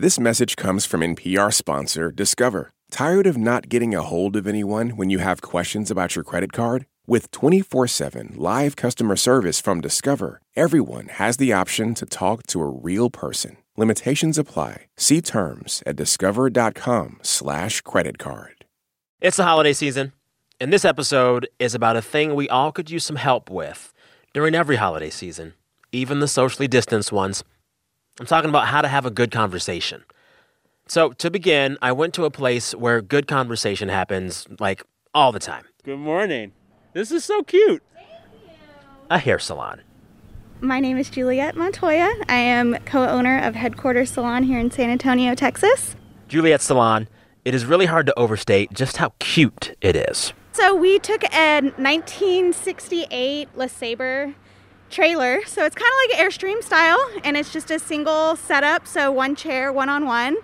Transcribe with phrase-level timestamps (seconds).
[0.00, 2.70] This message comes from NPR sponsor Discover.
[2.88, 6.52] Tired of not getting a hold of anyone when you have questions about your credit
[6.52, 6.86] card?
[7.08, 12.60] With 24 7 live customer service from Discover, everyone has the option to talk to
[12.60, 13.56] a real person.
[13.76, 14.86] Limitations apply.
[14.96, 18.64] See terms at discover.com/slash credit card.
[19.20, 20.12] It's the holiday season,
[20.60, 23.92] and this episode is about a thing we all could use some help with
[24.32, 25.54] during every holiday season,
[25.90, 27.42] even the socially distanced ones.
[28.20, 30.04] I'm talking about how to have a good conversation.
[30.86, 34.82] So, to begin, I went to a place where good conversation happens like
[35.14, 36.52] all the time Good morning.
[36.92, 37.82] This is so cute.
[37.94, 38.08] Thank
[38.44, 38.50] you.
[39.10, 39.80] A hair salon.
[40.60, 42.12] My name is Juliet Montoya.
[42.28, 45.94] I am co owner of Headquarters Salon here in San Antonio, Texas.
[46.26, 47.08] Juliet Salon,
[47.44, 50.32] it is really hard to overstate just how cute it is.
[50.52, 54.34] So, we took a 1968 LeSabre
[54.90, 55.40] trailer.
[55.46, 58.86] So, it's kind of like an Airstream style, and it's just a single setup.
[58.86, 60.36] So, one chair, one on one.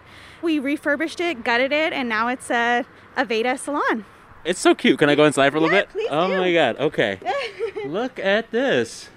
[0.42, 2.84] We refurbished it, gutted it, and now it's a
[3.16, 4.04] Aveda salon.
[4.44, 4.98] It's so cute.
[4.98, 5.90] Can I go inside for a little Yeah, bit?
[5.90, 6.36] please oh do.
[6.38, 6.76] my god.
[6.78, 7.18] Okay.
[7.86, 9.08] Look at this.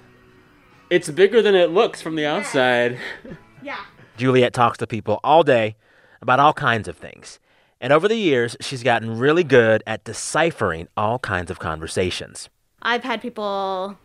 [0.88, 2.98] It's bigger than it looks from the outside.
[3.62, 3.80] Yeah.
[4.16, 5.74] Juliet talks to people all day
[6.22, 7.40] about all kinds of things.
[7.80, 12.48] And over the years, she's gotten really good at deciphering all kinds of conversations.
[12.82, 13.98] I've had people,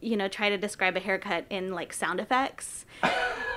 [0.00, 2.84] you know, try to describe a haircut in like sound effects.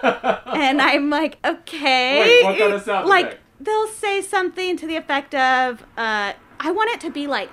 [0.03, 2.20] and I'm like, okay.
[2.20, 3.42] Wait, what kind of sound Like, effect?
[3.59, 7.50] they'll say something to the effect of, uh, I want it to be like,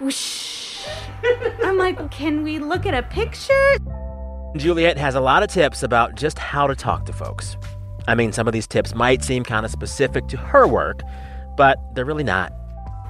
[0.00, 0.86] whoosh.
[1.64, 3.76] I'm like, can we look at a picture?
[4.56, 7.56] Juliet has a lot of tips about just how to talk to folks.
[8.08, 11.02] I mean, some of these tips might seem kind of specific to her work,
[11.56, 12.52] but they're really not.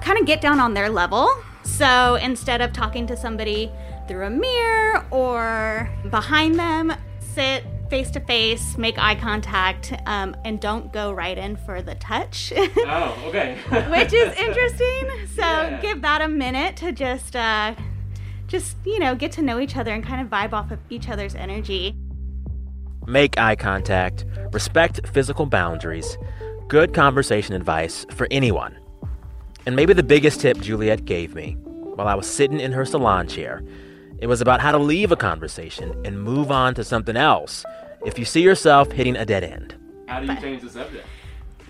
[0.01, 1.29] Kind of get down on their level.
[1.63, 3.71] So instead of talking to somebody
[4.11, 10.59] through a mirror or behind them, sit face to face, make eye contact, um, and
[10.59, 13.55] don't go right in for the touch, Oh, okay.
[13.89, 15.09] which is interesting.
[15.35, 15.79] So Yeah.
[15.81, 17.73] give that a minute to just, uh,
[18.47, 21.07] just you know, get to know each other and kind of vibe off of each
[21.07, 21.95] other's energy.
[23.07, 26.17] Make eye contact, respect physical boundaries,
[26.67, 28.77] good conversation advice for anyone.
[29.65, 31.55] And maybe the biggest tip Juliet gave me
[31.95, 33.61] while I was sitting in her salon chair,
[34.21, 37.65] it was about how to leave a conversation and move on to something else
[38.05, 39.75] if you see yourself hitting a dead end.
[40.07, 41.07] How do you change the subject?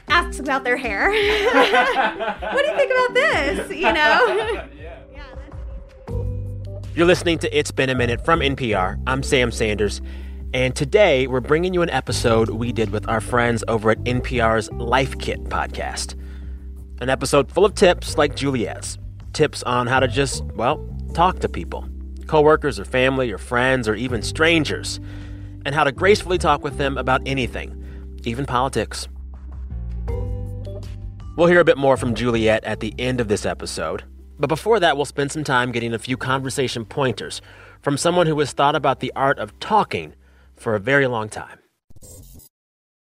[0.09, 1.09] Asks about their hair.
[1.12, 3.72] what do you think about this?
[3.72, 4.67] You know.
[6.94, 9.01] You're listening to It's Been a Minute from NPR.
[9.07, 10.01] I'm Sam Sanders.
[10.53, 14.69] And today we're bringing you an episode we did with our friends over at NPR's
[14.73, 16.19] Life Kit podcast.
[17.00, 18.97] An episode full of tips like Juliet's.
[19.31, 21.88] Tips on how to just, well, talk to people
[22.31, 25.02] coworkers or family or friends or even strangers.
[25.66, 27.69] And how to gracefully talk with them about anything,
[28.24, 29.09] even politics.
[31.36, 34.03] We'll hear a bit more from Juliet at the end of this episode.
[34.40, 37.42] But before that, we'll spend some time getting a few conversation pointers
[37.81, 40.13] from someone who has thought about the art of talking
[40.56, 41.61] for a very long time.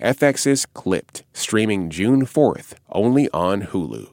[0.00, 4.10] FX's Clipped, streaming June 4th, only on Hulu.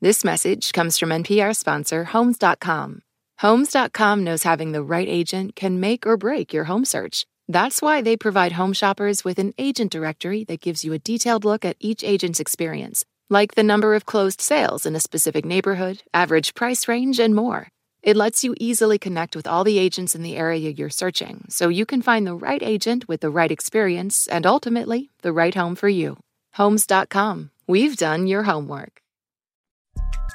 [0.00, 3.02] This message comes from NPR sponsor Homes.com.
[3.38, 7.26] Homes.com knows having the right agent can make or break your home search.
[7.48, 11.44] That's why they provide home shoppers with an agent directory that gives you a detailed
[11.44, 16.02] look at each agent's experience, like the number of closed sales in a specific neighborhood,
[16.12, 17.68] average price range, and more.
[18.08, 21.68] It lets you easily connect with all the agents in the area you're searching so
[21.68, 25.74] you can find the right agent with the right experience and ultimately the right home
[25.74, 26.16] for you.
[26.54, 27.50] Homes.com.
[27.66, 29.02] We've done your homework.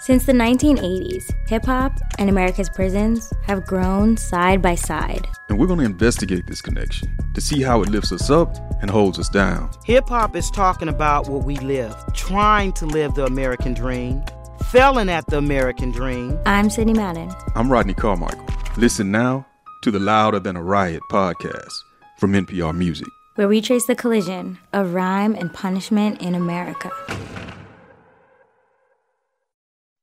[0.01, 5.28] Since the 1980s, hip hop and America's prisons have grown side by side.
[5.49, 8.91] And we're going to investigate this connection to see how it lifts us up and
[8.91, 9.72] holds us down.
[9.85, 14.22] Hip hop is talking about what we live, trying to live the American dream,
[14.61, 16.38] failing at the American dream.
[16.46, 17.32] I'm Sydney Madden.
[17.55, 18.46] I'm Rodney Carmichael.
[18.78, 19.46] Listen now
[19.84, 21.72] to the Louder Than a Riot podcast
[22.17, 23.08] from NPR Music.
[23.35, 26.91] where we trace the collision of rhyme and punishment in America.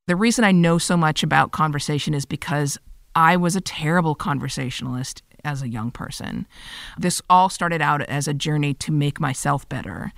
[0.07, 2.77] The reason I know so much about conversation is because
[3.15, 6.47] I was a terrible conversationalist as a young person.
[6.97, 10.13] This all started out as a journey to make myself better.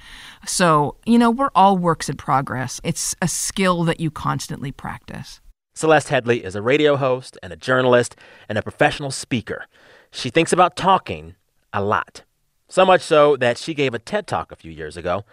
[0.46, 2.80] So, you know, we're all works in progress.
[2.84, 5.42] It's a skill that you constantly practice.
[5.76, 8.16] Celeste Headlee is a radio host and a journalist
[8.48, 9.66] and a professional speaker.
[10.12, 11.36] She thinks about talking
[11.72, 12.24] a lot.
[12.70, 15.26] So much so that she gave a TED talk a few years ago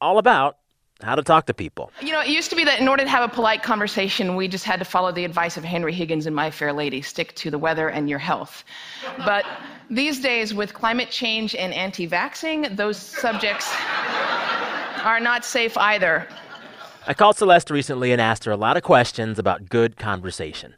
[0.00, 0.58] all about
[1.02, 1.90] how to talk to people.
[2.00, 4.48] You know, it used to be that in order to have a polite conversation, we
[4.48, 7.50] just had to follow the advice of Henry Higgins in My Fair Lady stick to
[7.50, 8.64] the weather and your health.
[9.18, 9.44] But
[9.88, 13.72] these days, with climate change and anti vaxxing, those subjects
[15.02, 16.28] are not safe either.
[17.06, 20.74] I called Celeste recently and asked her a lot of questions about good conversation.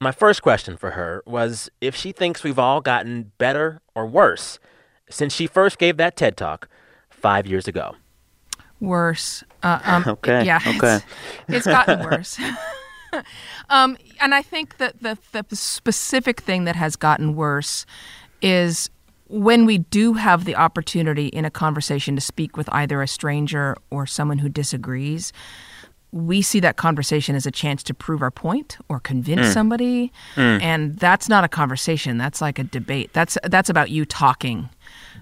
[0.00, 4.60] My first question for her was if she thinks we've all gotten better or worse
[5.10, 6.68] since she first gave that TED talk
[7.08, 7.96] five years ago
[8.80, 9.44] worse.
[9.62, 10.44] Uh, um, okay.
[10.44, 10.60] Yeah.
[10.66, 10.96] Okay.
[11.48, 12.38] It's, it's gotten worse.
[13.70, 17.86] um, and I think that the, the specific thing that has gotten worse
[18.42, 18.90] is
[19.28, 23.76] when we do have the opportunity in a conversation to speak with either a stranger
[23.90, 25.32] or someone who disagrees,
[26.12, 29.52] we see that conversation as a chance to prove our point or convince mm.
[29.52, 30.12] somebody.
[30.36, 30.62] Mm.
[30.62, 32.16] And that's not a conversation.
[32.16, 33.12] That's like a debate.
[33.12, 34.70] That's that's about you talking.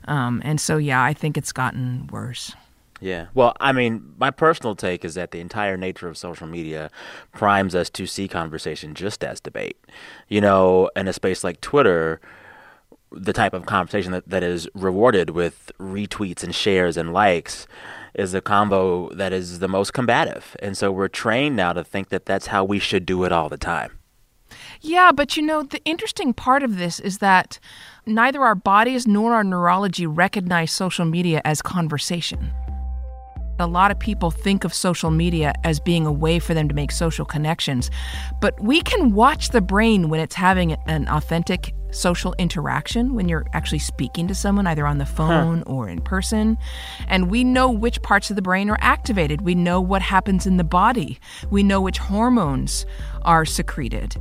[0.07, 2.55] Um, and so, yeah, I think it's gotten worse.
[3.01, 3.27] Yeah.
[3.35, 6.91] Well, I mean, my personal take is that the entire nature of social media
[7.33, 9.79] primes us to see conversation just as debate.
[10.29, 12.21] You know, in a space like Twitter,
[13.13, 17.67] the type of conversation that, that is rewarded with retweets and shares and likes
[18.15, 20.57] is a combo that is the most combative.
[20.61, 23.49] And so we're trained now to think that that's how we should do it all
[23.49, 23.99] the time.
[24.81, 27.59] Yeah, but you know, the interesting part of this is that
[28.07, 32.53] neither our bodies nor our neurology recognize social media as conversation.
[33.59, 36.75] A lot of people think of social media as being a way for them to
[36.75, 37.91] make social connections,
[38.41, 43.47] but we can watch the brain when it's having an authentic social interaction, when you're
[43.53, 45.73] actually speaking to someone, either on the phone huh.
[45.73, 46.59] or in person.
[47.09, 49.41] And we know which parts of the brain are activated.
[49.41, 51.19] We know what happens in the body.
[51.51, 52.85] We know which hormones
[53.23, 54.17] are secreted.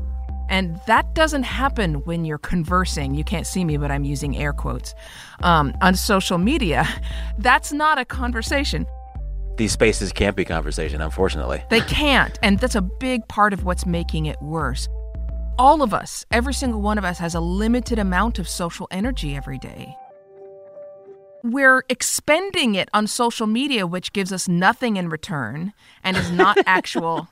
[0.47, 3.15] And that doesn't happen when you're conversing.
[3.15, 4.93] You can't see me, but I'm using air quotes
[5.41, 6.87] um, on social media.
[7.37, 8.85] That's not a conversation
[9.57, 11.63] these spaces can't be conversation, unfortunately.
[11.69, 12.37] They can't.
[12.41, 14.87] And that's a big part of what's making it worse.
[15.57, 19.35] All of us, every single one of us, has a limited amount of social energy
[19.35, 19.95] every day.
[21.43, 25.73] We're expending it on social media, which gives us nothing in return
[26.03, 27.29] and is not actual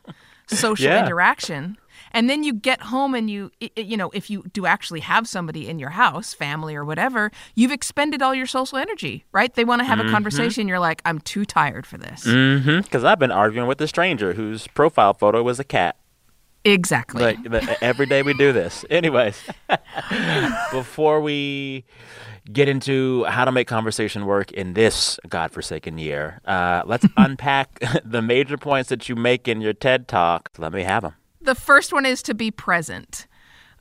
[0.48, 1.04] social yeah.
[1.04, 1.78] interaction
[2.14, 5.68] and then you get home and you you know if you do actually have somebody
[5.68, 9.80] in your house family or whatever you've expended all your social energy right they want
[9.80, 10.10] to have mm-hmm.
[10.10, 12.32] a conversation you're like i'm too tired for this because
[12.64, 13.06] mm-hmm.
[13.06, 15.98] i've been arguing with a stranger whose profile photo was a cat
[16.66, 17.22] Exactly.
[17.22, 18.86] Like every day we do this.
[18.90, 19.38] Anyways,
[20.72, 21.84] before we
[22.52, 28.22] get into how to make conversation work in this godforsaken year, uh, let's unpack the
[28.22, 30.52] major points that you make in your TED talk.
[30.58, 31.16] Let me have them.
[31.44, 33.28] The first one is to be present.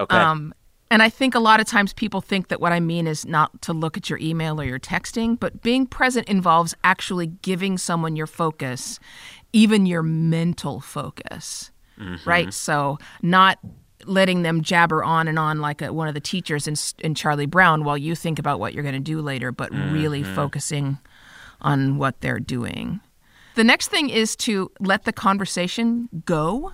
[0.00, 0.16] Okay.
[0.16, 0.52] Um,
[0.92, 3.62] and I think a lot of times people think that what I mean is not
[3.62, 8.14] to look at your email or your texting, but being present involves actually giving someone
[8.14, 9.00] your focus,
[9.54, 12.28] even your mental focus, mm-hmm.
[12.28, 12.52] right?
[12.52, 13.58] So, not
[14.04, 17.46] letting them jabber on and on like a, one of the teachers in, in Charlie
[17.46, 19.94] Brown while you think about what you're going to do later, but mm-hmm.
[19.94, 20.98] really focusing
[21.62, 23.00] on what they're doing.
[23.54, 26.72] The next thing is to let the conversation go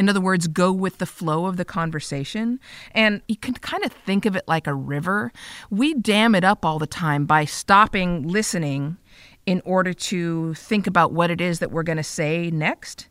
[0.00, 2.58] in other words, go with the flow of the conversation.
[2.92, 5.30] And you can kind of think of it like a river.
[5.68, 8.96] We dam it up all the time by stopping listening
[9.44, 13.08] in order to think about what it is that we're going to say next.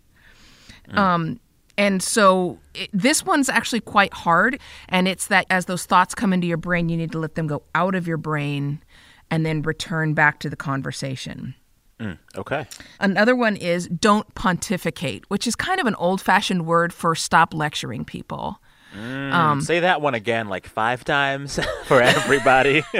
[0.89, 0.97] Mm.
[0.97, 1.39] Um,
[1.77, 4.59] and so it, this one's actually quite hard.
[4.87, 7.45] And it's that as those thoughts come into your brain, you need to let them
[7.45, 8.81] go out of your brain
[9.29, 11.53] and then return back to the conversation.
[11.99, 12.65] Mm, okay.
[12.99, 17.53] Another one is don't pontificate, which is kind of an old fashioned word for stop
[17.53, 18.61] lecturing people.
[18.95, 22.83] Mm, um, say that one again, like five times for everybody.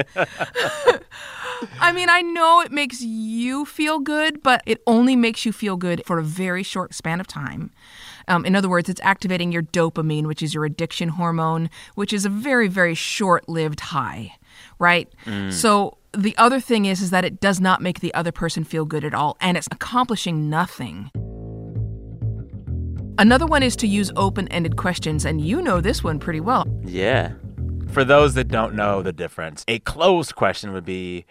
[1.80, 5.78] I mean, I know it makes you feel good, but it only makes you feel
[5.78, 7.72] good for a very short span of time.
[8.28, 12.26] Um, in other words, it's activating your dopamine, which is your addiction hormone, which is
[12.26, 14.36] a very, very short lived high,
[14.78, 15.12] right?
[15.26, 15.52] Mm.
[15.52, 18.86] So the other thing is is that it does not make the other person feel
[18.86, 21.12] good at all and it's accomplishing nothing.
[23.18, 26.66] Another one is to use open-ended questions and you know this one pretty well.
[26.84, 27.34] Yeah.
[27.90, 31.26] For those that don't know the difference, a closed question would be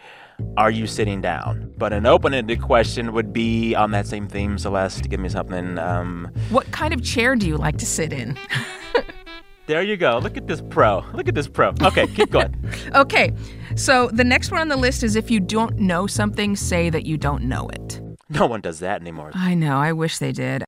[0.57, 1.73] are you sitting down?
[1.77, 5.09] But an open-ended question would be on that same theme, Celeste.
[5.09, 5.79] Give me something.
[5.79, 8.39] Um, what kind of chair do you like to sit in?
[9.69, 10.17] There you go.
[10.17, 11.05] Look at this pro.
[11.13, 11.75] Look at this pro.
[11.83, 12.55] Okay, keep going.
[12.95, 13.31] okay,
[13.77, 17.05] so the next one on the list is if you don't know something, say that
[17.05, 18.01] you don't know it.
[18.31, 19.31] No one does that anymore.
[19.35, 19.77] I know.
[19.77, 20.65] I wish they did.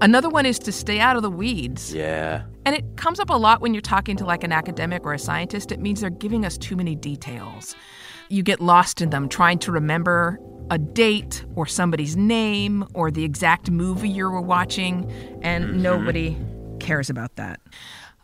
[0.00, 1.92] Another one is to stay out of the weeds.
[1.92, 2.44] Yeah.
[2.64, 5.18] And it comes up a lot when you're talking to like an academic or a
[5.18, 5.72] scientist.
[5.72, 7.74] It means they're giving us too many details.
[8.28, 10.38] You get lost in them trying to remember
[10.70, 15.10] a date or somebody's name or the exact movie you were watching,
[15.42, 15.82] and mm-hmm.
[15.82, 16.36] nobody
[16.78, 17.58] cares about that.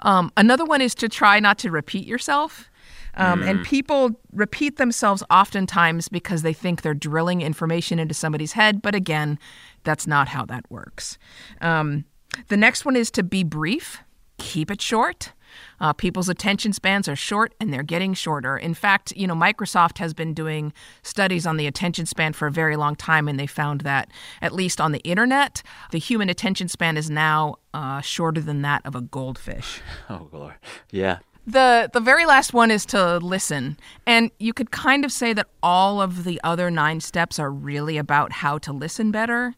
[0.00, 2.70] Um, another one is to try not to repeat yourself.
[3.14, 3.50] Um, mm.
[3.50, 8.82] And people repeat themselves oftentimes because they think they're drilling information into somebody's head.
[8.82, 9.38] But again,
[9.84, 11.18] that's not how that works.
[11.60, 12.04] Um,
[12.48, 13.98] the next one is to be brief,
[14.38, 15.32] keep it short.
[15.80, 18.56] Uh, people's attention spans are short and they're getting shorter.
[18.56, 22.52] In fact, you know, Microsoft has been doing studies on the attention span for a
[22.52, 24.10] very long time, and they found that,
[24.42, 28.84] at least on the internet, the human attention span is now uh, shorter than that
[28.84, 29.80] of a goldfish.
[30.08, 30.54] Oh, Lord.
[30.90, 31.18] Yeah.
[31.46, 33.78] The the very last one is to listen.
[34.06, 37.96] And you could kind of say that all of the other 9 steps are really
[37.96, 39.54] about how to listen better.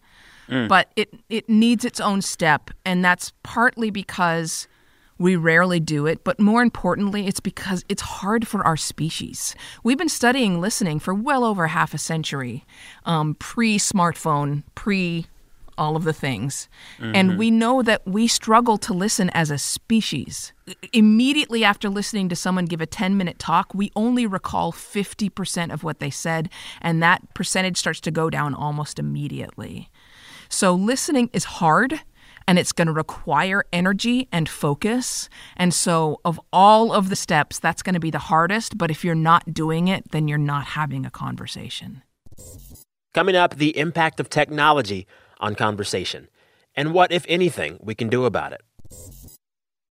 [0.49, 0.68] Mm.
[0.68, 4.68] But it it needs its own step and that's partly because
[5.23, 9.55] we rarely do it, but more importantly, it's because it's hard for our species.
[9.85, 12.64] We've been studying listening for well over half a century,
[13.05, 15.26] um, pre smartphone, pre
[15.79, 16.69] all of the things.
[16.99, 17.14] Mm-hmm.
[17.14, 20.52] And we know that we struggle to listen as a species.
[20.93, 25.83] Immediately after listening to someone give a 10 minute talk, we only recall 50% of
[25.83, 26.50] what they said,
[26.81, 29.88] and that percentage starts to go down almost immediately.
[30.49, 32.00] So listening is hard
[32.46, 35.28] and it's going to require energy and focus.
[35.56, 38.78] And so, of all of the steps, that's going to be the hardest.
[38.78, 42.02] But if you're not doing it, then you're not having a conversation.
[43.14, 45.06] Coming up, the impact of technology
[45.38, 46.28] on conversation
[46.75, 48.62] and what, if anything, we can do about it.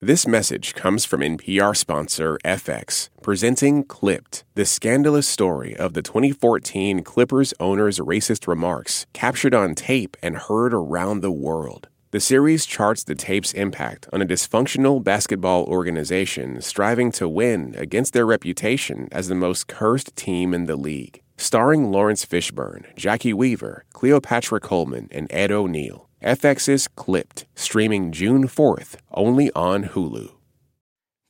[0.02, 7.04] This message comes from NPR sponsor FX, presenting Clipped, the scandalous story of the 2014
[7.04, 11.90] Clippers owner's racist remarks captured on tape and heard around the world.
[12.12, 18.14] The series charts the tape's impact on a dysfunctional basketball organization striving to win against
[18.14, 21.22] their reputation as the most cursed team in the league.
[21.38, 26.10] Starring Laurence Fishburne, Jacki Weaver, Cleopatra Coleman, and Ed O'Neill.
[26.24, 30.32] FX's Clipped, streaming June 4th, only on Hulu.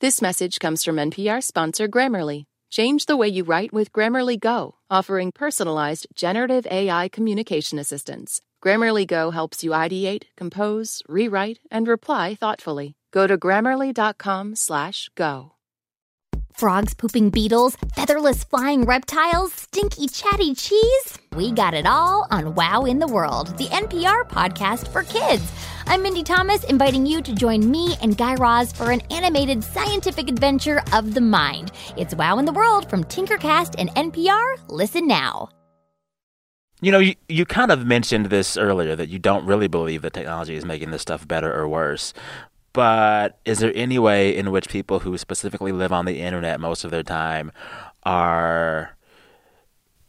[0.00, 2.44] This message comes from NPR sponsor Grammarly.
[2.70, 8.40] Change the way you write with Grammarly Go, offering personalized generative AI communication assistance.
[8.62, 12.94] Grammarly Go helps you ideate, compose, rewrite, and reply thoughtfully.
[13.10, 15.52] Go to grammarly.com/go.
[16.52, 21.18] Frogs pooping beetles, featherless flying reptiles, stinky chatty cheese.
[21.34, 25.50] We got it all on Wow in the World, the NPR podcast for kids.
[25.86, 30.28] I'm Mindy Thomas, inviting you to join me and Guy Raz for an animated scientific
[30.28, 31.72] adventure of the mind.
[31.96, 34.56] It's Wow in the World from Tinkercast and NPR.
[34.68, 35.48] Listen now.
[36.80, 40.12] You know, you, you kind of mentioned this earlier that you don't really believe that
[40.12, 42.14] technology is making this stuff better or worse.
[42.72, 46.84] But is there any way in which people who specifically live on the internet most
[46.84, 47.52] of their time
[48.04, 48.96] are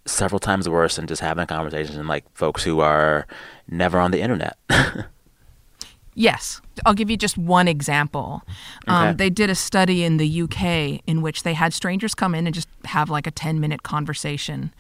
[0.06, 3.28] several times worse than just having conversations than like folks who are
[3.68, 4.58] never on the internet?
[6.14, 6.62] Yes.
[6.86, 8.42] I'll give you just one example.
[8.88, 9.10] Um, okay.
[9.12, 12.46] Um, they did a study in the UK in which they had strangers come in
[12.46, 14.74] and just have like a 10 minute conversation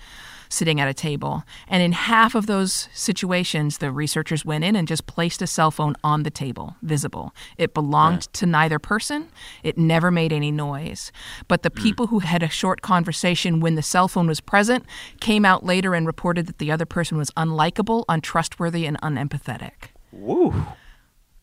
[0.51, 1.43] sitting at a table.
[1.67, 5.71] And in half of those situations, the researchers went in and just placed a cell
[5.71, 7.33] phone on the table, visible.
[7.57, 9.29] It belonged to neither person,
[9.63, 11.11] it never made any noise.
[11.47, 11.81] But the mm.
[11.81, 14.85] people who had a short conversation when the cell phone was present
[15.19, 19.91] came out later and reported that the other person was unlikable, untrustworthy, and unempathetic.
[20.11, 20.53] Woo.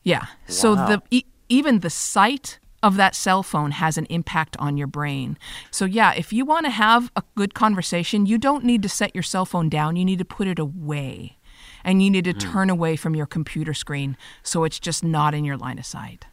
[0.02, 0.20] Yeah.
[0.20, 0.28] Wow.
[0.46, 4.86] So the e- even the sight of that cell phone has an impact on your
[4.86, 5.36] brain.
[5.70, 9.14] So, yeah, if you want to have a good conversation, you don't need to set
[9.14, 9.96] your cell phone down.
[9.96, 11.36] You need to put it away.
[11.84, 12.40] And you need to mm.
[12.40, 16.26] turn away from your computer screen so it's just not in your line of sight.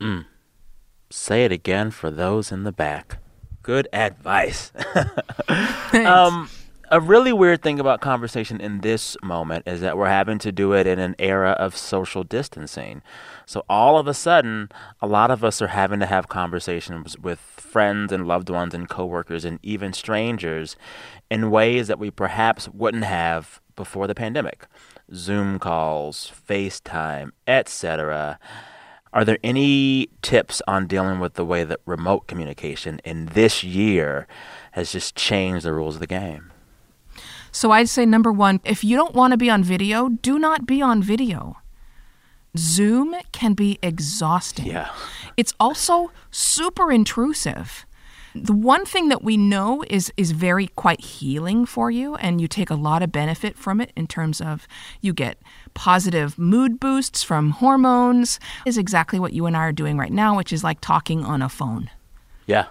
[0.00, 0.26] Mm.
[1.10, 3.18] Say it again for those in the back.
[3.62, 4.72] Good advice.
[5.92, 6.48] um,
[6.90, 10.72] a really weird thing about conversation in this moment is that we're having to do
[10.72, 13.02] it in an era of social distancing.
[13.46, 17.38] So all of a sudden, a lot of us are having to have conversations with
[17.38, 20.76] friends and loved ones and coworkers and even strangers
[21.30, 24.66] in ways that we perhaps wouldn't have before the pandemic.
[25.14, 28.38] Zoom calls, FaceTime, etc.
[29.12, 34.26] Are there any tips on dealing with the way that remote communication in this year
[34.72, 36.52] has just changed the rules of the game?
[37.52, 40.66] So I'd say number one, if you don't want to be on video, do not
[40.66, 41.56] be on video.
[42.56, 44.66] Zoom can be exhausting.
[44.66, 44.90] Yeah.
[45.36, 47.86] It's also super intrusive.
[48.34, 52.46] The one thing that we know is is very quite healing for you and you
[52.46, 54.68] take a lot of benefit from it in terms of
[55.00, 55.38] you get
[55.74, 60.36] positive mood boosts from hormones is exactly what you and I are doing right now,
[60.36, 61.90] which is like talking on a phone.
[62.46, 62.66] Yeah.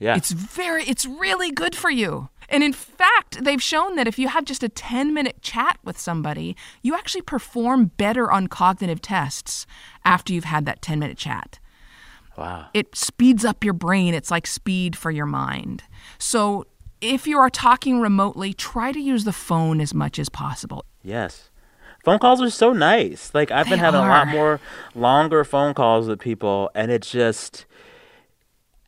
[0.00, 0.16] Yeah.
[0.16, 2.28] It's very it's really good for you.
[2.52, 5.98] And in fact, they've shown that if you have just a 10 minute chat with
[5.98, 9.66] somebody, you actually perform better on cognitive tests
[10.04, 11.58] after you've had that 10 minute chat.
[12.36, 12.66] Wow.
[12.74, 14.14] It speeds up your brain.
[14.14, 15.84] It's like speed for your mind.
[16.18, 16.66] So
[17.00, 20.84] if you are talking remotely, try to use the phone as much as possible.
[21.02, 21.50] Yes.
[22.04, 23.30] Phone calls are so nice.
[23.32, 24.60] Like I've been They having a lot more
[24.94, 27.64] longer phone calls with people and it's just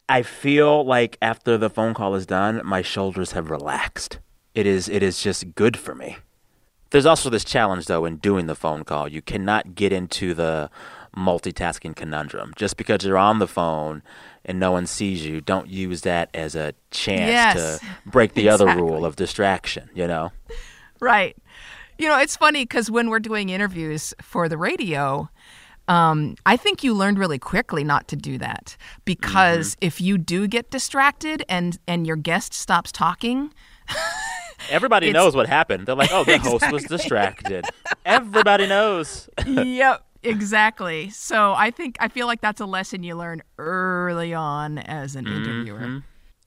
[0.09, 4.19] I feel like after the phone call is done, my shoulders have relaxed.
[4.55, 6.19] It is it is just good for me.
[6.91, 9.09] There's also this challenge though in doing the phone call.
[9.09, 10.71] You cannot get into the
[11.17, 12.53] multitasking conundrum.
[12.57, 14.03] Just because you're on the phone
[14.45, 17.79] and no one sees you, don't use that as a chance Yes.
[17.81, 20.33] to break the other rule of distraction, you know?
[21.01, 21.37] Right.
[21.99, 25.31] You know, it's funny because when we're doing interviews for the radio,
[25.89, 30.47] um, I think you learned really quickly not to do that because if you do
[30.49, 33.53] get distracted and and your guest stops talking,
[34.71, 35.87] Everybody knows what happened.
[35.87, 37.67] They're like, "Oh, the host was distracted."
[38.07, 39.29] Everybody knows.
[39.47, 41.11] yep, exactly.
[41.11, 45.27] So I think I feel like that's a lesson you learn early on as an
[45.27, 45.81] interviewer.
[45.81, 46.03] Mhm.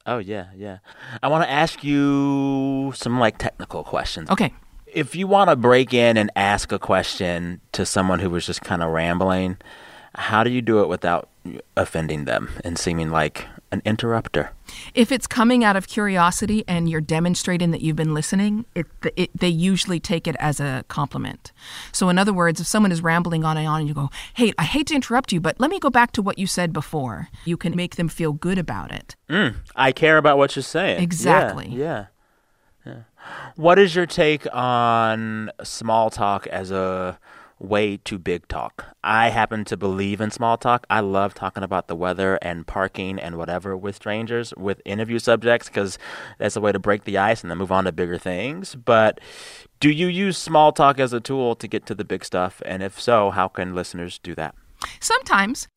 [0.07, 0.77] Oh yeah, yeah.
[1.21, 4.29] I want to ask you some like technical questions.
[4.29, 4.53] Okay.
[4.97, 8.61] If you want to break in and ask a question to someone who was just
[8.61, 9.57] kind of rambling,
[10.15, 11.29] how do you do it without
[11.75, 14.53] offending them and seeming like an interrupter?
[14.95, 19.29] If it's coming out of curiosity and you're demonstrating that you've been listening, it, it,
[19.39, 21.51] they usually take it as a compliment.
[21.91, 24.51] So, in other words, if someone is rambling on and on and you go, Hey,
[24.57, 27.29] I hate to interrupt you, but let me go back to what you said before,
[27.45, 29.15] you can make them feel good about it.
[29.29, 31.03] Mm, I care about what you're saying.
[31.03, 31.67] Exactly.
[31.67, 32.05] Yeah, yeah.
[33.55, 37.19] What is your take on small talk as a
[37.59, 38.85] way to big talk?
[39.03, 40.85] I happen to believe in small talk.
[40.89, 45.67] I love talking about the weather and parking and whatever with strangers, with interview subjects,
[45.67, 45.97] because
[46.37, 48.75] that's a way to break the ice and then move on to bigger things.
[48.75, 49.19] But
[49.79, 52.61] do you use small talk as a tool to get to the big stuff?
[52.65, 54.55] And if so, how can listeners do that?
[54.99, 55.67] Sometimes,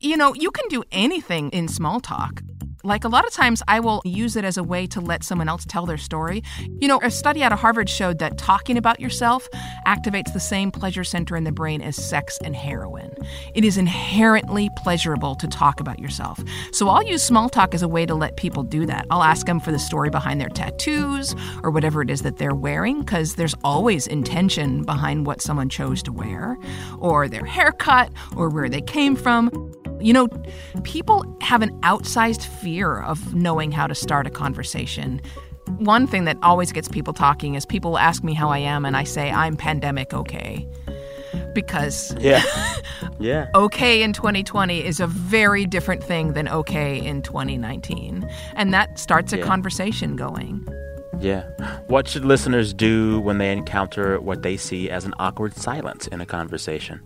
[0.00, 2.42] you know, you can do anything in small talk.
[2.84, 5.48] Like a lot of times, I will use it as a way to let someone
[5.48, 6.42] else tell their story.
[6.80, 9.48] You know, a study out of Harvard showed that talking about yourself
[9.86, 13.10] activates the same pleasure center in the brain as sex and heroin.
[13.54, 16.44] It is inherently pleasurable to talk about yourself.
[16.72, 19.06] So I'll use small talk as a way to let people do that.
[19.08, 22.54] I'll ask them for the story behind their tattoos or whatever it is that they're
[22.54, 26.58] wearing, because there's always intention behind what someone chose to wear,
[26.98, 29.48] or their haircut, or where they came from.
[30.04, 30.28] You know,
[30.82, 35.18] people have an outsized fear of knowing how to start a conversation.
[35.78, 38.98] One thing that always gets people talking is people ask me how I am, and
[38.98, 40.68] I say, I'm pandemic okay.
[41.54, 42.42] Because Yeah.
[43.18, 43.48] yeah.
[43.54, 48.28] okay in 2020 is a very different thing than okay in 2019.
[48.56, 49.46] And that starts a Yeah.
[49.46, 50.68] conversation going.
[51.18, 51.44] Yeah.
[51.86, 56.20] What should listeners do when they encounter what they see as an awkward silence in
[56.20, 57.00] a conversation?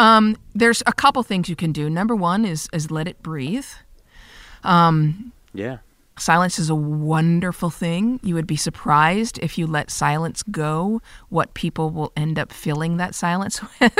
[0.00, 1.90] Um, there's a couple things you can do.
[1.90, 3.66] Number one is is let it breathe.
[4.64, 5.78] Um, Yeah.
[6.18, 8.20] silence is a wonderful thing.
[8.22, 12.96] You would be surprised if you let silence go, what people will end up filling
[12.98, 13.92] that silence with.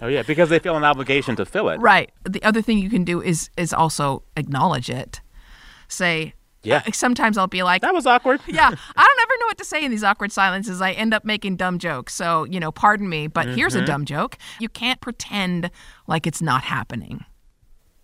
[0.00, 1.80] Oh yeah, because they feel an obligation to fill it.
[1.80, 2.10] right.
[2.24, 5.20] The other thing you can do is is also acknowledge it.
[5.88, 6.82] Say, Yeah.
[6.86, 8.40] uh, sometimes I'll be like, That was awkward.
[8.48, 10.80] yeah, I don't ever know what to say in these awkward silences.
[10.80, 12.14] I end up making dumb jokes.
[12.14, 13.86] So, you know, pardon me, but here's a Mhm.
[13.86, 14.36] dumb joke.
[14.58, 15.70] You can't pretend
[16.06, 17.24] like it's not happening.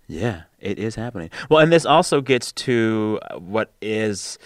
[0.06, 1.30] Yeah, it is happening.
[1.48, 4.38] Well, and this also gets to uh, what is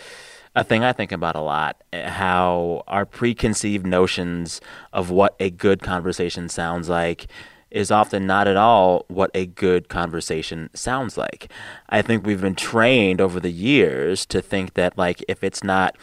[0.55, 4.61] a thing I think about a lot uh, how our preconceived notions
[4.93, 7.27] of what a good conversation sounds like
[7.71, 11.51] is often not at all what a good conversation sounds like.
[11.89, 15.97] I think we've been trained over the years to think that, like, if it's not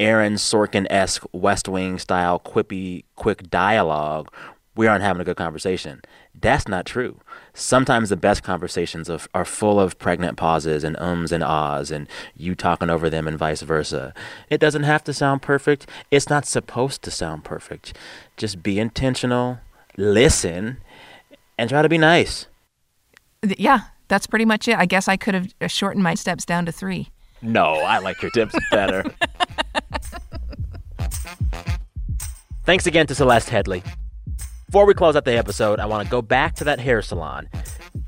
[0.00, 4.32] Aaron Sorkin esque West Wing style quippy, quick dialogue,
[4.76, 6.02] we aren't having a good conversation.
[6.34, 7.20] That's not true.
[7.52, 12.56] Sometimes the best conversations are full of pregnant pauses and ums and ahs and you
[12.56, 14.12] talking over them and vice versa.
[14.50, 15.86] It doesn't have to sound perfect.
[16.10, 17.96] It's not supposed to sound perfect.
[18.36, 19.60] Just be intentional,
[19.96, 20.78] listen,
[21.58, 22.46] and try to be nice.
[23.58, 24.76] Yeah, that's pretty much it.
[24.78, 27.08] I guess I could have uh, shortened my steps down to three.
[27.42, 29.04] No, I like your tips better.
[32.64, 33.82] Thanks again to Celeste Headlee.
[34.66, 37.48] Before we close out the episode, I want to go back to that hair salon.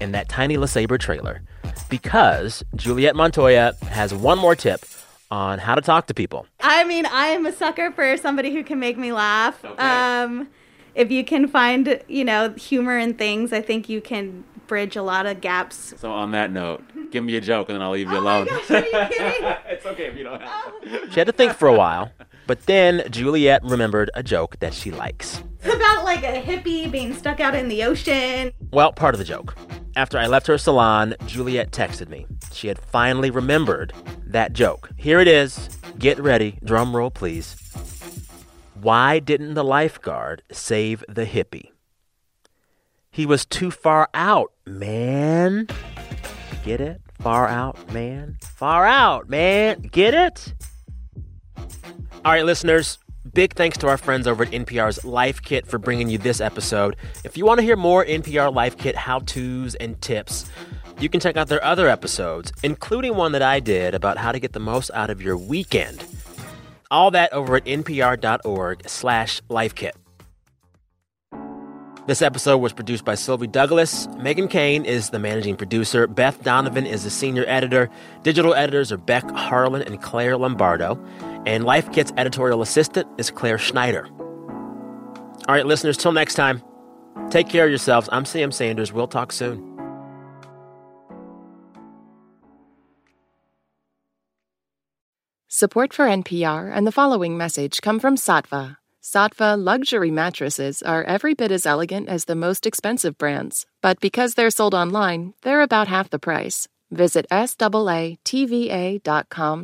[0.00, 1.42] in that tiny LeSabre trailer
[1.88, 4.84] because Juliet Montoya has one more tip
[5.30, 6.46] on how to talk to people.
[6.60, 9.64] I mean, I am a sucker for somebody who can make me laugh.
[9.64, 9.82] Okay.
[9.82, 10.48] Um,
[10.96, 15.02] if you can find, you know, humor in things, I think you can bridge a
[15.02, 15.94] lot of gaps.
[15.98, 18.46] So on that note, give me a joke and then I'll leave you oh alone.
[18.46, 19.54] Gosh, are you kidding?
[19.68, 20.80] it's okay if you don't have oh.
[20.82, 21.10] to.
[21.10, 22.10] She had to think for a while,
[22.46, 25.42] but then Juliet remembered a joke that she likes.
[25.62, 28.52] It's about like a hippie being stuck out in the ocean.
[28.72, 29.54] Well, part of the joke.
[29.96, 32.26] After I left her salon, Juliet texted me.
[32.52, 33.92] She had finally remembered
[34.26, 34.90] that joke.
[34.96, 35.68] Here it is.
[35.98, 36.58] Get ready.
[36.64, 37.65] Drum roll, please.
[38.80, 41.70] Why didn't the lifeguard save the hippie?
[43.10, 45.68] He was too far out, man.
[46.64, 47.00] Get it?
[47.20, 48.36] Far out, man.
[48.42, 49.80] Far out, man.
[49.80, 50.54] Get it?
[51.56, 52.98] All right, listeners.
[53.32, 56.96] Big thanks to our friends over at NPR's Life Kit for bringing you this episode.
[57.24, 60.50] If you want to hear more NPR Life Kit how to's and tips,
[61.00, 64.38] you can check out their other episodes, including one that I did about how to
[64.38, 66.04] get the most out of your weekend.
[66.90, 69.92] All that over at npr.org slash lifekit.
[72.06, 74.06] This episode was produced by Sylvie Douglas.
[74.18, 76.06] Meghan Keane is the managing producer.
[76.06, 77.90] Beth Donovan is the senior editor.
[78.22, 81.04] Digital editors are Beck Harlan and Clare Lombardo.
[81.46, 84.06] And Life Kit's editorial assistant is Claire Schneider.
[85.48, 86.62] All right, listeners, till next time,
[87.30, 88.08] take care of yourselves.
[88.12, 88.92] I'm Sam Sanders.
[88.92, 89.65] We'll talk soon.
[95.48, 98.78] Support for NPR and the following message come from Saatva.
[99.00, 104.34] Saatva luxury mattresses are every bit as elegant as the most expensive brands, but because
[104.34, 106.66] they're sold online, they're about half the price.
[106.90, 108.18] Visit SAATVA.com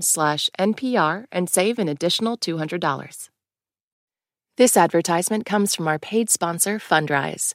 [0.02, 3.28] slash NPR and save an additional $200.
[4.56, 7.54] This advertisement comes from our paid sponsor, Fundrise.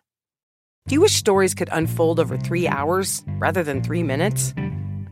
[0.91, 4.53] Do you wish stories could unfold over 3 hours rather than 3 minutes?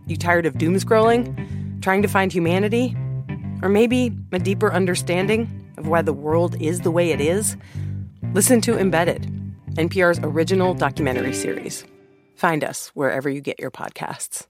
[0.08, 2.98] You tired of doom scrolling, trying to find humanity,
[3.62, 7.56] or maybe a deeper understanding of why the world is the way it is?
[8.34, 9.32] Listen to Embedded,
[9.76, 11.86] NPR's original documentary series.
[12.36, 14.48] Find us wherever you get your podcasts.